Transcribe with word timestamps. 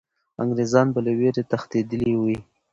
انګریزان 0.43 0.87
به 0.93 0.99
له 1.05 1.11
ویرې 1.19 1.43
تښتېدلي 1.49 2.13
وي. 2.21 2.37